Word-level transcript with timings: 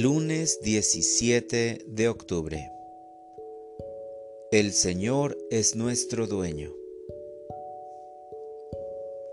Lunes 0.00 0.60
17 0.62 1.86
de 1.88 2.08
octubre. 2.08 2.70
El 4.52 4.72
Señor 4.72 5.36
es 5.50 5.74
nuestro 5.74 6.28
dueño. 6.28 6.70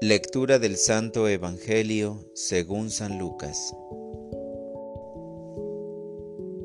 Lectura 0.01 0.57
del 0.57 0.77
Santo 0.77 1.27
Evangelio 1.27 2.25
según 2.33 2.89
San 2.89 3.19
Lucas. 3.19 3.75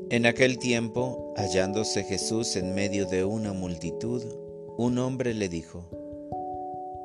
En 0.09 0.25
aquel 0.25 0.57
tiempo, 0.57 1.35
hallándose 1.37 2.03
Jesús 2.03 2.55
en 2.55 2.73
medio 2.73 3.05
de 3.05 3.23
una 3.23 3.53
multitud, 3.53 4.23
un 4.79 4.97
hombre 4.97 5.35
le 5.35 5.47
dijo, 5.47 5.85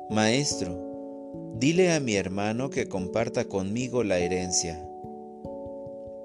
Maestro, 0.09 0.75
dile 1.59 1.93
a 1.93 1.99
mi 1.99 2.15
hermano 2.15 2.71
que 2.71 2.87
comparta 2.87 3.45
conmigo 3.45 4.03
la 4.03 4.17
herencia. 4.17 4.86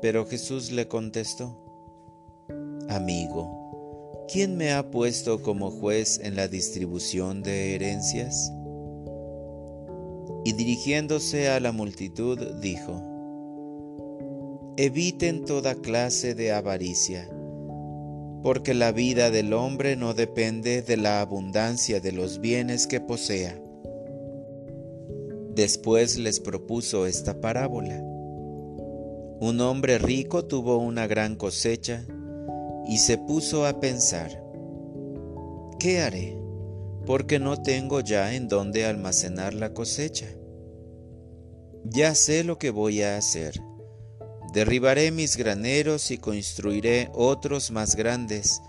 Pero 0.02 0.26
Jesús 0.26 0.72
le 0.72 0.88
contestó, 0.88 1.56
Amigo, 2.88 4.26
¿quién 4.30 4.56
me 4.56 4.72
ha 4.72 4.90
puesto 4.90 5.40
como 5.42 5.70
juez 5.70 6.20
en 6.22 6.34
la 6.34 6.48
distribución 6.48 7.44
de 7.44 7.76
herencias? 7.76 8.52
Y 10.44 10.54
dirigiéndose 10.54 11.48
a 11.48 11.60
la 11.60 11.70
multitud, 11.70 12.36
dijo, 12.60 13.00
Eviten 14.76 15.44
toda 15.44 15.76
clase 15.76 16.34
de 16.34 16.50
avaricia, 16.50 17.30
porque 18.42 18.74
la 18.74 18.90
vida 18.90 19.30
del 19.30 19.52
hombre 19.52 19.94
no 19.94 20.14
depende 20.14 20.82
de 20.82 20.96
la 20.96 21.20
abundancia 21.20 22.00
de 22.00 22.10
los 22.10 22.40
bienes 22.40 22.88
que 22.88 23.00
posea. 23.00 23.62
Después 25.54 26.18
les 26.18 26.40
propuso 26.40 27.06
esta 27.06 27.40
parábola. 27.40 28.11
Un 29.42 29.60
hombre 29.60 29.98
rico 29.98 30.44
tuvo 30.44 30.76
una 30.76 31.08
gran 31.08 31.34
cosecha 31.34 32.06
y 32.86 32.98
se 32.98 33.18
puso 33.18 33.66
a 33.66 33.80
pensar, 33.80 34.40
¿qué 35.80 36.00
haré? 36.00 36.38
Porque 37.06 37.40
no 37.40 37.60
tengo 37.60 37.98
ya 37.98 38.34
en 38.34 38.46
dónde 38.46 38.86
almacenar 38.86 39.52
la 39.52 39.74
cosecha. 39.74 40.28
Ya 41.82 42.14
sé 42.14 42.44
lo 42.44 42.56
que 42.56 42.70
voy 42.70 43.02
a 43.02 43.16
hacer. 43.16 43.60
Derribaré 44.54 45.10
mis 45.10 45.36
graneros 45.36 46.12
y 46.12 46.18
construiré 46.18 47.10
otros 47.12 47.72
más 47.72 47.96
grandes 47.96 48.62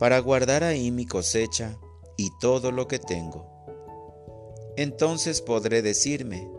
para 0.00 0.18
guardar 0.18 0.64
ahí 0.64 0.90
mi 0.90 1.06
cosecha 1.06 1.78
y 2.16 2.30
todo 2.40 2.72
lo 2.72 2.88
que 2.88 2.98
tengo. 2.98 3.46
Entonces 4.76 5.40
podré 5.40 5.82
decirme, 5.82 6.50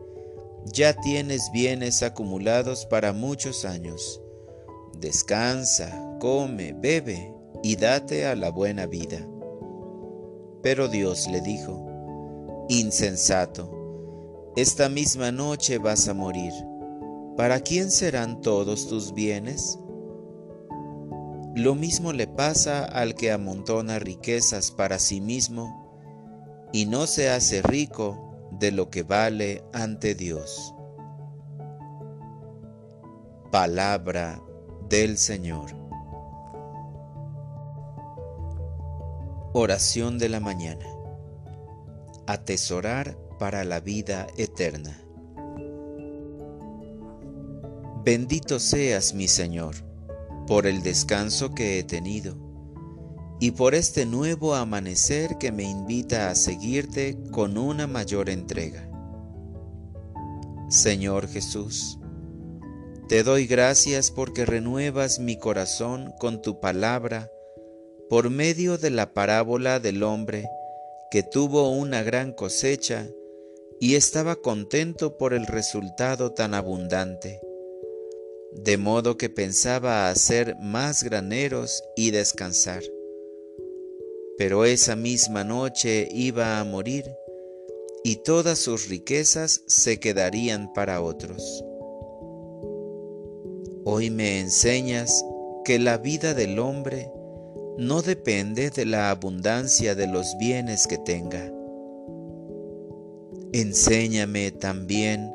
ya 0.73 0.94
tienes 0.94 1.52
bienes 1.52 2.04
acumulados 2.04 2.86
para 2.86 3.14
muchos 3.14 3.66
años. 3.66 4.22
Descansa, 5.00 6.18
come, 6.20 6.73
bebe 6.73 7.34
y 7.64 7.76
date 7.76 8.26
a 8.26 8.36
la 8.36 8.50
buena 8.50 8.86
vida. 8.86 9.28
Pero 10.62 10.88
Dios 10.88 11.28
le 11.28 11.42
dijo, 11.42 12.66
Insensato, 12.70 14.54
esta 14.56 14.90
misma 14.90 15.32
noche 15.32 15.78
vas 15.78 16.08
a 16.08 16.14
morir. 16.14 16.54
¿Para 17.38 17.60
quién 17.60 17.92
serán 17.92 18.42
todos 18.42 18.88
tus 18.88 19.14
bienes? 19.14 19.78
Lo 21.56 21.76
mismo 21.76 22.12
le 22.14 22.28
pasa 22.28 22.84
al 22.84 23.16
que 23.16 23.32
amontona 23.32 24.00
riquezas 24.00 24.72
para 24.72 25.00
sí 25.00 25.22
mismo 25.22 25.88
y 26.73 26.86
no 26.86 27.08
se 27.08 27.30
hace 27.30 27.62
rico 27.62 28.27
de 28.60 28.72
lo 28.72 28.90
que 28.90 29.04
vale 29.04 29.64
ante 29.74 30.16
Dios. 30.16 30.74
Palabra 33.52 34.42
del 34.90 35.18
Señor. 35.18 35.76
Oración 39.54 40.17
de 40.17 40.30
la 40.30 40.40
mañana. 40.40 40.86
Atesorar 42.26 43.17
para 43.40 43.64
la 43.64 43.80
vida 43.80 44.28
eterna. 44.38 45.02
Bendito 48.04 48.60
seas 48.60 49.14
mi 49.14 49.28
Señor, 49.28 49.76
por 50.48 50.66
el 50.66 50.82
descanso 50.82 51.54
que 51.54 51.80
he 51.80 51.84
tenido 51.84 52.47
y 53.39 53.52
por 53.52 53.75
este 53.75 54.05
nuevo 54.05 54.55
amanecer 54.55 55.37
que 55.37 55.52
me 55.52 55.64
invita 55.64 56.30
a 56.30 56.36
seguirte 56.36 57.17
con 57.31 57.58
una 57.58 57.86
mayor 57.86 58.30
entrega. 58.30 58.89
Señor 60.70 61.27
Jesús, 61.27 61.99
te 63.08 63.23
doy 63.23 63.45
gracias 63.45 64.11
porque 64.11 64.45
renuevas 64.45 65.20
mi 65.20 65.37
corazón 65.37 66.14
con 66.20 66.42
tu 66.42 66.59
palabra 66.59 67.31
por 68.09 68.30
medio 68.30 68.77
de 68.77 68.89
la 68.89 69.14
parábola 69.14 69.80
del 69.80 70.04
hombre 70.04 70.49
que 71.11 71.23
tuvo 71.23 71.69
una 71.69 72.04
gran 72.04 72.33
cosecha 72.33 73.08
y 73.80 73.95
estaba 73.95 74.36
contento 74.36 75.17
por 75.17 75.33
el 75.33 75.45
resultado 75.45 76.33
tan 76.33 76.54
abundante, 76.55 77.39
de 78.52 78.77
modo 78.77 79.17
que 79.17 79.30
pensaba 79.30 80.09
hacer 80.09 80.58
más 80.59 81.04
graneros 81.04 81.83
y 81.95 82.11
descansar 82.11 82.81
pero 84.37 84.65
esa 84.65 84.95
misma 84.95 85.43
noche 85.43 86.08
iba 86.11 86.59
a 86.59 86.64
morir 86.64 87.11
y 88.03 88.17
todas 88.17 88.59
sus 88.59 88.87
riquezas 88.87 89.64
se 89.67 89.99
quedarían 89.99 90.71
para 90.73 91.02
otros. 91.02 91.64
Hoy 93.83 94.09
me 94.11 94.39
enseñas 94.39 95.25
que 95.65 95.80
la 95.80 95.98
vida 95.98 96.33
del 96.33 96.59
hombre 96.59 97.11
no 97.77 98.02
depende 98.02 98.70
de 98.70 98.86
la 98.86 99.09
abundancia 99.09 99.95
de 99.95 100.08
los 100.08 100.37
bienes 100.37 100.87
que 100.87 100.98
tenga. 100.98 101.52
Enséñame 103.54 104.52
también 104.52 105.33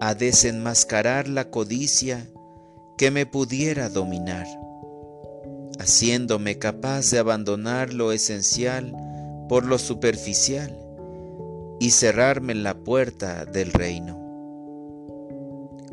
a 0.00 0.14
desenmascarar 0.14 1.28
la 1.28 1.50
codicia 1.50 2.26
que 2.96 3.10
me 3.10 3.26
pudiera 3.26 3.88
dominar 3.88 4.46
haciéndome 5.78 6.58
capaz 6.58 7.10
de 7.10 7.18
abandonar 7.18 7.94
lo 7.94 8.12
esencial 8.12 8.94
por 9.48 9.64
lo 9.64 9.78
superficial 9.78 10.76
y 11.80 11.90
cerrarme 11.90 12.52
en 12.52 12.62
la 12.64 12.74
puerta 12.74 13.44
del 13.44 13.72
reino. 13.72 14.18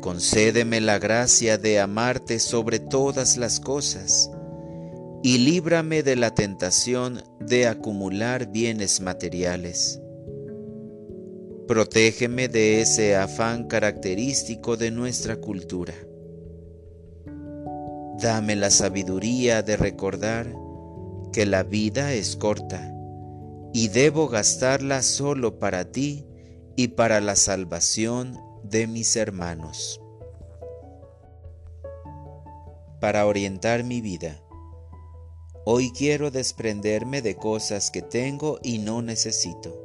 Concédeme 0.00 0.80
la 0.80 0.98
gracia 0.98 1.58
de 1.58 1.80
amarte 1.80 2.38
sobre 2.38 2.78
todas 2.78 3.36
las 3.36 3.60
cosas 3.60 4.30
y 5.22 5.38
líbrame 5.38 6.02
de 6.02 6.16
la 6.16 6.34
tentación 6.34 7.22
de 7.40 7.66
acumular 7.66 8.50
bienes 8.50 9.00
materiales. 9.00 10.00
Protégeme 11.66 12.48
de 12.48 12.80
ese 12.80 13.16
afán 13.16 13.66
característico 13.66 14.76
de 14.76 14.90
nuestra 14.90 15.36
cultura 15.36 15.94
Dame 18.20 18.56
la 18.56 18.70
sabiduría 18.70 19.62
de 19.62 19.76
recordar 19.76 20.50
que 21.34 21.44
la 21.44 21.64
vida 21.64 22.14
es 22.14 22.34
corta 22.34 22.90
y 23.74 23.88
debo 23.88 24.28
gastarla 24.28 25.02
solo 25.02 25.58
para 25.58 25.92
ti 25.92 26.26
y 26.76 26.88
para 26.88 27.20
la 27.20 27.36
salvación 27.36 28.40
de 28.62 28.86
mis 28.86 29.16
hermanos. 29.16 30.00
Para 33.00 33.26
orientar 33.26 33.84
mi 33.84 34.00
vida, 34.00 34.42
hoy 35.66 35.92
quiero 35.92 36.30
desprenderme 36.30 37.20
de 37.20 37.36
cosas 37.36 37.90
que 37.90 38.00
tengo 38.00 38.58
y 38.62 38.78
no 38.78 39.02
necesito. 39.02 39.78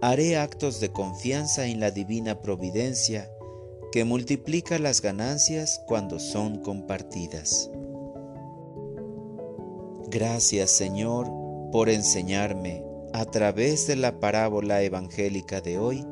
Haré 0.00 0.38
actos 0.38 0.80
de 0.80 0.90
confianza 0.90 1.66
en 1.66 1.80
la 1.80 1.90
divina 1.90 2.40
providencia 2.40 3.30
que 3.92 4.04
multiplica 4.04 4.78
las 4.78 5.00
ganancias 5.02 5.82
cuando 5.86 6.18
son 6.18 6.58
compartidas. 6.58 7.70
Gracias 10.08 10.70
Señor 10.70 11.30
por 11.72 11.88
enseñarme 11.88 12.84
a 13.12 13.24
través 13.24 13.86
de 13.86 13.96
la 13.96 14.20
parábola 14.20 14.82
evangélica 14.82 15.60
de 15.60 15.78
hoy 15.78 16.06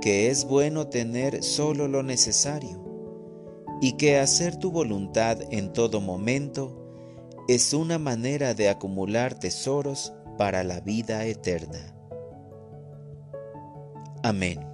que 0.00 0.30
es 0.30 0.44
bueno 0.46 0.88
tener 0.88 1.42
solo 1.42 1.86
lo 1.86 2.02
necesario 2.02 2.82
y 3.80 3.92
que 3.92 4.18
hacer 4.18 4.56
tu 4.56 4.70
voluntad 4.70 5.38
en 5.50 5.72
todo 5.72 6.00
momento 6.00 6.76
es 7.48 7.72
una 7.72 7.98
manera 7.98 8.54
de 8.54 8.68
acumular 8.68 9.38
tesoros 9.38 10.12
para 10.38 10.64
la 10.64 10.80
vida 10.80 11.24
eterna. 11.26 11.94
Amén. 14.22 14.69